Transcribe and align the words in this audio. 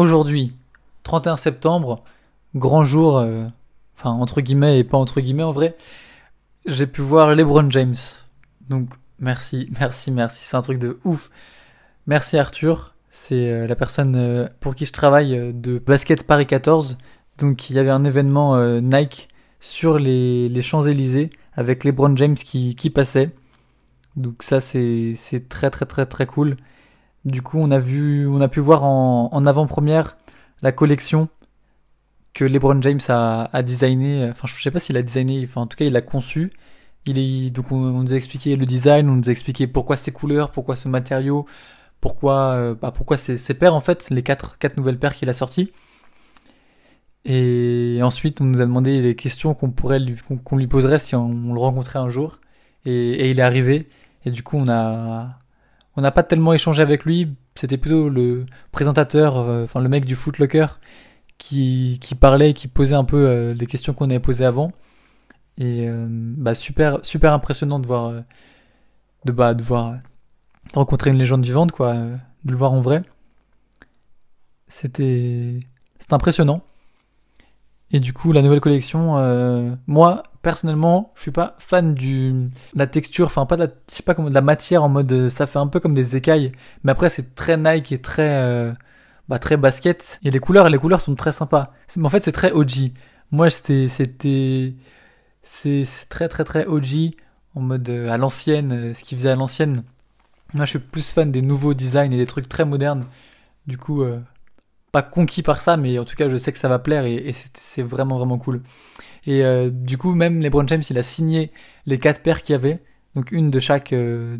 aujourd'hui, 0.00 0.52
31 1.04 1.36
septembre, 1.36 2.02
grand 2.54 2.84
jour, 2.84 3.18
euh, 3.18 3.46
enfin 3.96 4.10
entre 4.10 4.40
guillemets 4.40 4.78
et 4.78 4.84
pas 4.84 4.98
entre 4.98 5.20
guillemets 5.20 5.42
en 5.42 5.52
vrai, 5.52 5.76
j'ai 6.66 6.86
pu 6.86 7.02
voir 7.02 7.34
LeBron 7.34 7.70
James. 7.70 7.94
Donc 8.68 8.88
merci, 9.18 9.68
merci, 9.80 10.10
merci, 10.10 10.42
c'est 10.42 10.56
un 10.56 10.62
truc 10.62 10.78
de 10.78 10.98
ouf. 11.04 11.30
Merci 12.06 12.38
Arthur, 12.38 12.94
c'est 13.10 13.50
euh, 13.50 13.66
la 13.66 13.76
personne 13.76 14.16
euh, 14.16 14.48
pour 14.60 14.74
qui 14.74 14.86
je 14.86 14.92
travaille 14.92 15.52
de 15.54 15.78
Basket 15.78 16.26
Paris 16.26 16.46
14. 16.46 16.98
Donc 17.38 17.70
il 17.70 17.76
y 17.76 17.78
avait 17.78 17.90
un 17.90 18.04
événement 18.04 18.60
Nike 18.80 19.28
sur 19.60 19.98
les, 19.98 20.62
Champs-Élysées 20.62 21.30
avec 21.54 21.84
LeBron 21.84 22.14
James 22.16 22.34
qui, 22.34 22.74
qui 22.74 22.90
passait. 22.90 23.30
Donc 24.16 24.42
ça 24.42 24.60
c'est 24.60 25.14
très 25.48 25.70
très 25.70 25.86
très 25.86 26.06
très 26.06 26.26
cool. 26.26 26.56
Du 27.24 27.42
coup 27.42 27.58
on 27.58 27.70
a 27.70 27.78
vu 27.78 28.26
on 28.26 28.40
a 28.40 28.48
pu 28.48 28.60
voir 28.60 28.84
en, 28.84 29.46
avant-première 29.46 30.16
la 30.62 30.72
collection 30.72 31.28
que 32.34 32.44
LeBron 32.44 32.80
James 32.82 33.00
a, 33.08 33.50
a 33.52 33.62
designé. 33.62 34.30
Enfin 34.30 34.48
je 34.48 34.62
sais 34.62 34.70
pas 34.70 34.80
s'il 34.80 34.96
a 34.96 35.02
designé, 35.02 35.44
enfin 35.44 35.62
en 35.62 35.66
tout 35.66 35.76
cas 35.76 35.84
il 35.84 35.96
a 35.96 36.02
conçu. 36.02 36.50
Il 37.06 37.18
est 37.18 37.50
donc 37.50 37.72
on, 37.72 37.76
nous 37.76 38.12
a 38.12 38.16
expliqué 38.16 38.56
le 38.56 38.66
design, 38.66 39.08
on 39.08 39.16
nous 39.16 39.28
a 39.28 39.32
expliqué 39.32 39.66
pourquoi 39.66 39.96
ces 39.96 40.12
couleurs, 40.12 40.50
pourquoi 40.50 40.76
ce 40.76 40.88
matériau, 40.88 41.46
pourquoi 42.00 42.52
euh, 42.54 42.74
bah, 42.74 42.92
pourquoi 42.92 43.16
ces, 43.16 43.54
paires 43.54 43.74
en 43.74 43.80
fait, 43.80 44.10
les 44.10 44.22
quatre 44.22 44.58
quatre 44.58 44.76
nouvelles 44.76 44.98
paires 44.98 45.14
qu'il 45.14 45.28
a 45.28 45.32
sorties. 45.32 45.72
Et 47.24 48.00
ensuite, 48.02 48.40
on 48.40 48.44
nous 48.44 48.60
a 48.60 48.64
demandé 48.64 49.02
les 49.02 49.14
questions 49.14 49.54
qu'on 49.54 49.70
pourrait 49.70 49.98
lui, 50.00 50.16
qu'on 50.44 50.56
lui 50.56 50.66
poserait 50.66 50.98
si 50.98 51.14
on, 51.14 51.52
le 51.52 51.60
rencontrait 51.60 51.98
un 51.98 52.08
jour. 52.08 52.40
Et, 52.86 53.30
il 53.30 53.38
est 53.38 53.42
arrivé. 53.42 53.88
Et 54.24 54.30
du 54.30 54.42
coup, 54.42 54.56
on 54.56 54.68
a, 54.68 55.38
on 55.96 56.02
n'a 56.02 56.10
pas 56.10 56.22
tellement 56.22 56.52
échangé 56.52 56.82
avec 56.82 57.04
lui. 57.04 57.34
C'était 57.54 57.78
plutôt 57.78 58.08
le 58.08 58.46
présentateur, 58.72 59.36
euh, 59.38 59.64
enfin 59.64 59.80
le 59.80 59.88
mec 59.88 60.04
du 60.04 60.16
Footlocker, 60.16 60.66
qui, 61.38 61.98
qui 62.00 62.14
parlait, 62.14 62.54
qui 62.54 62.68
posait 62.68 62.94
un 62.94 63.04
peu 63.04 63.26
euh, 63.28 63.54
les 63.54 63.66
questions 63.66 63.92
qu'on 63.94 64.10
avait 64.10 64.20
posées 64.20 64.44
avant. 64.44 64.72
Et 65.58 65.88
euh, 65.88 66.06
bah 66.08 66.54
super, 66.54 67.00
super 67.02 67.32
impressionnant 67.32 67.78
de 67.80 67.86
voir, 67.86 68.12
de 69.24 69.32
bah 69.32 69.54
de 69.54 69.62
voir, 69.62 69.92
de 69.92 69.98
rencontrer 70.74 71.10
une 71.10 71.18
légende 71.18 71.44
vivante, 71.44 71.72
quoi, 71.72 71.94
de 71.94 72.50
le 72.50 72.56
voir 72.56 72.72
en 72.72 72.80
vrai. 72.80 73.02
C'était, 74.68 75.60
c'est 75.98 76.12
impressionnant. 76.12 76.62
Et 77.90 78.00
du 78.00 78.12
coup, 78.12 78.32
la 78.32 78.40
nouvelle 78.40 78.60
collection, 78.60 79.16
moi 79.86 80.22
personnellement, 80.42 81.12
je 81.16 81.22
suis 81.22 81.30
pas 81.30 81.56
fan 81.58 81.94
du 81.94 82.32
de 82.32 82.48
la 82.74 82.86
texture, 82.86 83.26
enfin 83.26 83.46
pas 83.46 83.56
de 83.56 83.64
la, 83.64 83.70
je 83.88 83.94
sais 83.96 84.02
pas 84.02 84.14
comment 84.14 84.28
de 84.28 84.34
la 84.34 84.40
matière 84.40 84.82
en 84.82 84.88
mode, 84.88 85.12
euh, 85.12 85.28
ça 85.28 85.46
fait 85.46 85.58
un 85.58 85.66
peu 85.66 85.80
comme 85.80 85.94
des 85.94 86.16
écailles. 86.16 86.52
Mais 86.84 86.92
après, 86.92 87.08
c'est 87.10 87.34
très 87.34 87.56
Nike 87.56 87.92
et 87.92 88.00
très 88.00 88.28
euh, 88.42 88.72
bah 89.28 89.38
très 89.38 89.56
basket. 89.56 90.18
Et 90.24 90.30
les 90.30 90.38
couleurs, 90.40 90.68
les 90.70 90.78
couleurs 90.78 91.00
sont 91.00 91.14
très 91.14 91.32
sympas. 91.32 91.72
Mais 91.96 92.06
en 92.06 92.08
fait, 92.10 92.24
c'est 92.24 92.32
très 92.32 92.52
OG. 92.52 92.92
Moi, 93.32 93.50
c'était 93.50 93.88
c'était 93.88 94.74
c'est 95.42 95.86
très 96.08 96.28
très 96.28 96.44
très 96.44 96.66
OG 96.66 97.12
en 97.56 97.60
mode 97.60 97.88
à 97.90 98.16
l'ancienne, 98.16 98.94
ce 98.94 99.02
qu'ils 99.04 99.18
faisaient 99.18 99.30
à 99.30 99.36
l'ancienne. 99.36 99.82
Moi, 100.54 100.64
je 100.64 100.70
suis 100.70 100.78
plus 100.80 101.12
fan 101.12 101.30
des 101.32 101.42
nouveaux 101.42 101.74
designs 101.74 102.12
et 102.12 102.16
des 102.16 102.26
trucs 102.26 102.48
très 102.48 102.64
modernes. 102.64 103.06
Du 103.66 103.78
coup, 103.78 104.04
pas 104.92 105.02
conquis 105.02 105.42
par 105.42 105.60
ça, 105.60 105.76
mais 105.76 105.98
en 105.98 106.04
tout 106.04 106.16
cas, 106.16 106.28
je 106.28 106.36
sais 106.36 106.52
que 106.52 106.58
ça 106.58 106.68
va 106.68 106.78
plaire 106.78 107.04
et, 107.04 107.34
c'est 107.54 107.82
vraiment 107.82 108.18
vraiment 108.18 108.38
cool. 108.38 108.62
Et 109.26 109.44
euh, 109.44 109.70
du 109.70 109.98
coup, 109.98 110.14
même 110.14 110.40
LeBron 110.40 110.66
James, 110.66 110.82
il 110.90 110.98
a 110.98 111.02
signé 111.02 111.52
les 111.86 111.98
quatre 111.98 112.22
paires 112.22 112.42
qu'il 112.42 112.54
y 112.54 112.56
avait, 112.56 112.82
donc 113.14 113.32
une 113.32 113.50
de 113.50 113.60
chaque, 113.60 113.92
euh, 113.92 114.38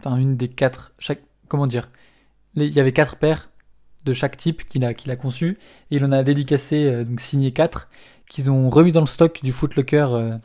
enfin 0.00 0.16
une 0.16 0.36
des 0.36 0.48
quatre, 0.48 0.92
chaque, 0.98 1.22
comment 1.48 1.66
dire, 1.66 1.90
il 2.54 2.64
y 2.64 2.80
avait 2.80 2.92
quatre 2.92 3.16
paires 3.16 3.50
de 4.04 4.12
chaque 4.12 4.36
type 4.36 4.68
qu'il 4.68 4.84
a 4.84 4.94
qu'il 4.94 5.10
a 5.10 5.16
conçu 5.16 5.58
et 5.90 5.96
il 5.96 6.04
en 6.04 6.12
a 6.12 6.22
dédicacé 6.22 6.84
euh, 6.84 7.04
donc 7.04 7.20
signé 7.20 7.52
quatre 7.52 7.88
qu'ils 8.28 8.50
ont 8.50 8.68
remis 8.70 8.92
dans 8.92 9.00
le 9.00 9.06
stock 9.06 9.40
du 9.42 9.52
Footlocker 9.52 10.38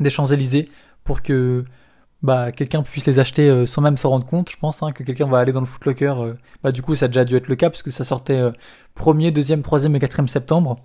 des 0.00 0.10
Champs 0.10 0.26
Élysées 0.26 0.68
pour 1.04 1.22
que 1.22 1.64
bah 2.22 2.52
quelqu'un 2.52 2.82
puisse 2.82 3.06
les 3.06 3.18
acheter 3.18 3.48
euh, 3.48 3.66
sans 3.66 3.80
même 3.82 3.96
s'en 3.96 4.10
rendre 4.10 4.26
compte, 4.26 4.50
je 4.50 4.56
pense, 4.56 4.82
hein, 4.82 4.92
que 4.92 5.02
quelqu'un 5.02 5.26
va 5.26 5.38
aller 5.38 5.52
dans 5.52 5.60
le 5.60 5.66
Footlocker. 5.66 6.14
Euh, 6.18 6.34
bah 6.62 6.72
du 6.72 6.82
coup, 6.82 6.94
ça 6.94 7.06
a 7.06 7.08
déjà 7.08 7.24
dû 7.24 7.36
être 7.36 7.48
le 7.48 7.56
cas 7.56 7.70
parce 7.70 7.82
que 7.82 7.90
ça 7.90 8.04
sortait 8.04 8.40
1er, 8.96 9.32
2e, 9.32 9.62
3e 9.62 9.94
et 9.94 9.98
4e 9.98 10.28
septembre. 10.28 10.76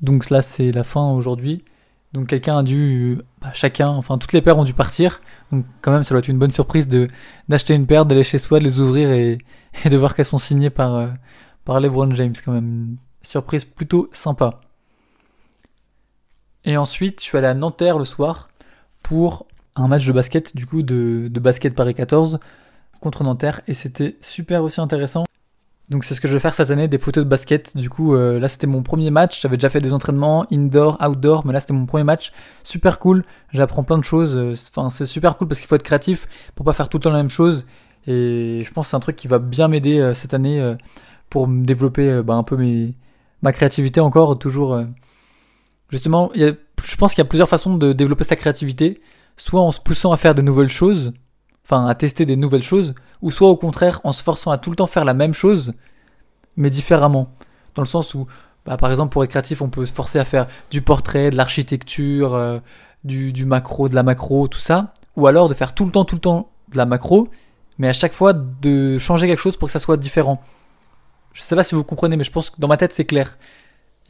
Donc 0.00 0.30
là, 0.30 0.42
c'est 0.42 0.72
la 0.72 0.84
fin 0.84 1.10
aujourd'hui. 1.12 1.64
Donc 2.12 2.28
quelqu'un 2.28 2.58
a 2.58 2.62
dû, 2.62 3.18
bah, 3.40 3.50
chacun, 3.54 3.88
enfin 3.88 4.18
toutes 4.18 4.32
les 4.32 4.40
paires 4.40 4.56
ont 4.56 4.64
dû 4.64 4.72
partir. 4.72 5.20
Donc 5.50 5.64
quand 5.82 5.90
même, 5.90 6.04
ça 6.04 6.10
doit 6.14 6.20
être 6.20 6.28
une 6.28 6.38
bonne 6.38 6.52
surprise 6.52 6.86
de 6.86 7.08
d'acheter 7.48 7.74
une 7.74 7.86
paire, 7.86 8.06
d'aller 8.06 8.22
chez 8.22 8.38
soi, 8.38 8.60
de 8.60 8.64
les 8.64 8.78
ouvrir 8.78 9.10
et, 9.10 9.38
et 9.84 9.90
de 9.90 9.96
voir 9.96 10.14
qu'elles 10.14 10.24
sont 10.24 10.38
signées 10.38 10.70
par 10.70 10.94
euh, 10.94 11.08
par 11.64 11.80
LeBron 11.80 12.14
James. 12.14 12.34
Quand 12.44 12.52
même, 12.52 12.96
surprise 13.22 13.64
plutôt 13.64 14.08
sympa. 14.12 14.60
Et 16.64 16.76
ensuite, 16.76 17.20
je 17.20 17.26
suis 17.26 17.38
allé 17.38 17.48
à 17.48 17.54
Nanterre 17.54 17.98
le 17.98 18.04
soir 18.04 18.48
pour 19.02 19.46
un 19.76 19.88
match 19.88 20.06
de 20.06 20.12
basket, 20.12 20.56
du 20.56 20.66
coup, 20.66 20.82
de, 20.82 21.28
de 21.28 21.40
basket 21.40 21.74
Paris 21.74 21.94
14 21.94 22.38
contre 23.00 23.24
Nanterre, 23.24 23.60
et 23.68 23.74
c'était 23.74 24.16
super 24.20 24.62
aussi 24.62 24.80
intéressant. 24.80 25.24
Donc 25.90 26.04
c'est 26.04 26.14
ce 26.14 26.20
que 26.20 26.28
je 26.28 26.32
vais 26.32 26.40
faire 26.40 26.54
cette 26.54 26.70
année, 26.70 26.88
des 26.88 26.98
photos 26.98 27.24
de 27.24 27.28
basket. 27.28 27.76
Du 27.76 27.90
coup, 27.90 28.14
euh, 28.14 28.40
là 28.40 28.48
c'était 28.48 28.66
mon 28.66 28.82
premier 28.82 29.10
match. 29.10 29.42
J'avais 29.42 29.58
déjà 29.58 29.68
fait 29.68 29.80
des 29.80 29.92
entraînements 29.92 30.46
indoor, 30.50 30.96
outdoor, 31.06 31.44
mais 31.46 31.52
là 31.52 31.60
c'était 31.60 31.74
mon 31.74 31.84
premier 31.84 32.04
match. 32.04 32.32
Super 32.62 32.98
cool. 32.98 33.22
J'apprends 33.52 33.84
plein 33.84 33.98
de 33.98 34.04
choses. 34.04 34.34
Euh, 34.34 34.54
enfin, 34.70 34.88
c'est 34.88 35.04
super 35.04 35.36
cool 35.36 35.48
parce 35.48 35.60
qu'il 35.60 35.68
faut 35.68 35.74
être 35.74 35.82
créatif 35.82 36.26
pour 36.54 36.64
pas 36.64 36.72
faire 36.72 36.88
tout 36.88 36.96
le 36.96 37.02
temps 37.02 37.10
la 37.10 37.18
même 37.18 37.28
chose. 37.30 37.66
Et 38.06 38.62
je 38.64 38.72
pense 38.72 38.86
que 38.86 38.90
c'est 38.90 38.96
un 38.96 39.00
truc 39.00 39.16
qui 39.16 39.28
va 39.28 39.38
bien 39.38 39.68
m'aider 39.68 39.98
euh, 39.98 40.14
cette 40.14 40.32
année 40.32 40.74
pour 41.28 41.48
me 41.48 41.64
développer 41.64 42.22
bah, 42.22 42.34
un 42.34 42.42
peu 42.44 42.56
mes 42.56 42.94
ma 43.42 43.52
créativité 43.52 44.00
encore. 44.00 44.38
Toujours, 44.38 44.80
justement, 45.90 46.30
y 46.34 46.54
je 46.82 46.96
pense 46.96 47.14
qu'il 47.14 47.22
y 47.22 47.26
a 47.26 47.28
plusieurs 47.28 47.48
façons 47.48 47.76
de 47.76 47.92
développer 47.92 48.24
sa 48.24 48.36
créativité 48.36 49.00
soit 49.36 49.60
en 49.60 49.72
se 49.72 49.80
poussant 49.80 50.12
à 50.12 50.16
faire 50.16 50.34
de 50.34 50.42
nouvelles 50.42 50.68
choses, 50.68 51.12
enfin 51.64 51.86
à 51.86 51.94
tester 51.94 52.26
des 52.26 52.36
nouvelles 52.36 52.62
choses, 52.62 52.94
ou 53.22 53.30
soit 53.30 53.48
au 53.48 53.56
contraire 53.56 54.00
en 54.04 54.12
se 54.12 54.22
forçant 54.22 54.50
à 54.50 54.58
tout 54.58 54.70
le 54.70 54.76
temps 54.76 54.86
faire 54.86 55.04
la 55.04 55.14
même 55.14 55.34
chose, 55.34 55.74
mais 56.56 56.70
différemment. 56.70 57.30
Dans 57.74 57.82
le 57.82 57.88
sens 57.88 58.14
où, 58.14 58.26
bah, 58.64 58.76
par 58.76 58.90
exemple, 58.90 59.12
pour 59.12 59.24
être 59.24 59.30
créatif, 59.30 59.62
on 59.62 59.68
peut 59.68 59.86
se 59.86 59.92
forcer 59.92 60.18
à 60.18 60.24
faire 60.24 60.46
du 60.70 60.82
portrait, 60.82 61.30
de 61.30 61.36
l'architecture, 61.36 62.34
euh, 62.34 62.58
du, 63.02 63.32
du 63.32 63.44
macro, 63.44 63.88
de 63.88 63.94
la 63.94 64.02
macro, 64.02 64.48
tout 64.48 64.58
ça, 64.60 64.92
ou 65.16 65.26
alors 65.26 65.48
de 65.48 65.54
faire 65.54 65.74
tout 65.74 65.84
le 65.84 65.90
temps, 65.90 66.04
tout 66.04 66.16
le 66.16 66.20
temps 66.20 66.50
de 66.72 66.76
la 66.76 66.86
macro, 66.86 67.28
mais 67.78 67.88
à 67.88 67.92
chaque 67.92 68.12
fois 68.12 68.32
de 68.32 68.98
changer 68.98 69.26
quelque 69.26 69.40
chose 69.40 69.56
pour 69.56 69.68
que 69.68 69.72
ça 69.72 69.78
soit 69.78 69.96
différent. 69.96 70.40
Je 71.32 71.42
sais 71.42 71.56
pas 71.56 71.64
si 71.64 71.74
vous 71.74 71.84
comprenez, 71.84 72.16
mais 72.16 72.24
je 72.24 72.30
pense 72.30 72.50
que 72.50 72.56
dans 72.58 72.68
ma 72.68 72.76
tête 72.76 72.92
c'est 72.92 73.04
clair. 73.04 73.36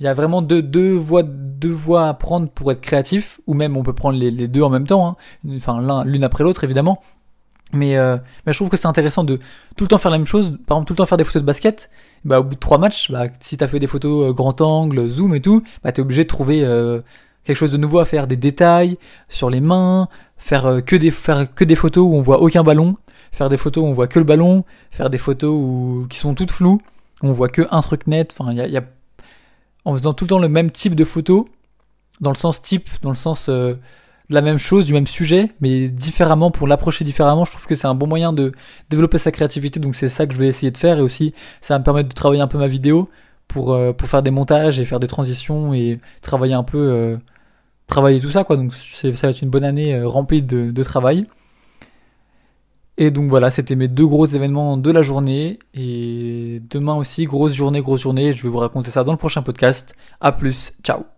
Il 0.01 0.05
y 0.05 0.09
a 0.09 0.15
vraiment 0.15 0.43
deux, 0.43 0.63
deux 0.63 0.93
voies, 0.93 1.23
deux 1.23 1.71
voies 1.71 2.09
à 2.09 2.15
prendre 2.15 2.49
pour 2.49 2.73
être 2.73 2.81
créatif, 2.81 3.41
ou 3.47 3.55
même 3.55 3.77
on 3.77 3.83
peut 3.83 3.93
prendre 3.93 4.19
les, 4.19 4.49
deux 4.49 4.63
en 4.63 4.71
même 4.71 4.87
temps, 4.87 5.07
hein. 5.07 5.17
enfin 5.57 5.81
l'un, 5.81 6.05
l'une 6.05 6.25
après 6.25 6.43
l'autre 6.45 6.65
évidemment. 6.65 7.01
Mais, 7.73 7.97
euh, 7.97 8.17
mais 8.47 8.53
je 8.53 8.59
trouve 8.59 8.69
que 8.69 8.77
c'est 8.77 8.87
intéressant 8.87 9.25
de 9.25 9.39
tout 9.77 9.85
le 9.85 9.89
temps 9.89 9.99
faire 9.99 10.11
la 10.11 10.19
même 10.19 10.27
chose. 10.27 10.59
Par 10.67 10.77
exemple, 10.77 10.89
tout 10.89 10.93
le 10.93 10.99
temps 10.99 11.07
faire 11.07 11.19
des 11.19 11.25
photos 11.25 11.43
de 11.43 11.47
basket. 11.47 11.91
Bah, 12.25 12.41
au 12.41 12.45
bout 12.45 12.55
de 12.55 12.61
trois 12.61 12.79
matchs, 12.79 13.11
bah, 13.11 13.27
si 13.41 13.57
t'as 13.57 13.69
fait 13.69 13.79
des 13.79 13.87
photos 13.87 14.31
euh, 14.31 14.33
grand 14.33 14.61
angle, 14.61 15.09
zoom 15.09 15.35
et 15.35 15.41
tout, 15.41 15.63
bah, 15.83 15.93
t'es 15.93 16.01
obligé 16.01 16.25
de 16.25 16.29
trouver 16.29 16.65
euh, 16.65 17.01
quelque 17.45 17.57
chose 17.57 17.71
de 17.71 17.77
nouveau 17.77 17.99
à 17.99 18.07
faire, 18.07 18.27
des 18.27 18.37
détails 18.37 18.97
sur 19.29 19.51
les 19.51 19.61
mains, 19.61 20.09
faire 20.39 20.67
euh, 20.67 20.81
que 20.81 20.97
des 20.97 21.11
faire 21.11 21.53
que 21.55 21.65
des 21.65 21.75
photos 21.75 22.05
où 22.05 22.15
on 22.15 22.23
voit 22.23 22.41
aucun 22.41 22.63
ballon, 22.63 22.97
faire 23.33 23.51
des 23.51 23.59
photos 23.59 23.85
où 23.85 23.87
on 23.87 23.93
voit 23.93 24.07
que 24.07 24.19
le 24.19 24.25
ballon, 24.25 24.65
faire 24.91 25.11
des 25.11 25.19
photos 25.19 25.51
où 25.55 26.07
qui 26.09 26.19
sont 26.19 26.35
toutes 26.35 26.51
floues, 26.51 26.81
où 27.23 27.29
on 27.29 27.33
voit 27.33 27.49
que 27.49 27.67
un 27.71 27.83
truc 27.83 28.07
net. 28.07 28.35
Enfin, 28.39 28.53
il 28.53 28.59
y 28.59 28.61
a, 28.63 28.69
y 28.69 28.77
a 28.79 28.85
en 29.85 29.95
faisant 29.95 30.15
tout 30.15 30.25
le 30.25 30.29
temps 30.29 30.39
le 30.39 30.49
même 30.49 30.71
type 30.71 30.95
de 30.95 31.05
photo, 31.05 31.49
dans 32.21 32.31
le 32.31 32.37
sens 32.37 32.63
type, 32.63 32.89
dans 33.03 33.11
le 33.11 33.17
sens 33.17 33.49
euh, 33.49 33.75
de 34.31 34.35
la 34.35 34.41
même 34.41 34.59
chose, 34.59 34.87
du 34.87 34.93
même 34.93 35.07
sujet, 35.07 35.51
mais 35.61 35.89
différemment, 35.89 36.51
pour 36.51 36.67
l'approcher 36.67 37.05
différemment, 37.05 37.45
je 37.45 37.51
trouve 37.53 37.67
que 37.67 37.75
c'est 37.75 37.87
un 37.87 37.95
bon 37.95 38.07
moyen 38.07 38.33
de 38.33 38.53
développer 38.91 39.19
sa 39.19 39.31
créativité, 39.33 39.81
donc 39.81 39.95
c'est 39.95 40.09
ça 40.09 40.27
que 40.27 40.35
je 40.35 40.39
vais 40.39 40.49
essayer 40.49 40.71
de 40.71 40.79
faire, 40.79 40.99
et 40.99 41.03
aussi 41.03 41.35
ça 41.61 41.75
va 41.75 41.79
me 41.79 41.85
permettre 41.85 42.09
de 42.09 42.15
travailler 42.15 42.43
un 42.43 42.49
peu 42.49 42.59
ma 42.59 42.69
vidéo 42.69 43.11
pour, 43.49 43.73
euh, 43.73 43.93
pour 43.93 44.09
faire 44.09 44.23
des 44.23 44.31
montages 44.31 44.81
et 44.81 44.85
faire 44.85 45.01
des 45.01 45.07
transitions 45.09 45.75
et 45.75 46.01
travailler 46.23 46.55
un 46.55 46.63
peu, 46.65 46.79
euh, 46.79 47.17
travailler 47.87 48.21
tout 48.21 48.31
ça, 48.31 48.45
quoi, 48.45 48.57
donc 48.57 48.73
ça 48.73 49.11
va 49.11 49.29
être 49.29 49.43
une 49.43 49.51
bonne 49.51 49.65
année 49.65 50.03
remplie 50.03 50.43
de, 50.43 50.71
de 50.71 50.83
travail. 50.83 51.27
Et 52.97 53.11
donc 53.11 53.29
voilà, 53.29 53.51
c'était 53.51 53.77
mes 53.77 53.89
deux 53.89 54.07
gros 54.07 54.27
événements 54.27 54.77
de 54.77 54.91
la 54.91 55.03
journée. 55.03 55.59
Et 55.75 56.63
demain 56.71 56.95
aussi, 56.95 57.25
grosse 57.25 57.55
journée, 57.55 57.81
grosse 57.81 58.03
journée. 58.03 58.33
Je 58.33 58.43
vais 58.43 58.49
vous 58.49 58.59
raconter 58.59 58.91
ça 58.91 59.05
dans 59.05 59.13
le 59.13 59.19
prochain 59.19 59.43
podcast. 59.43 59.95
A 60.21 60.33
plus, 60.33 60.73
ciao 60.83 61.14